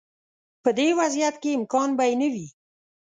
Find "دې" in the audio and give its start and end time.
0.77-0.87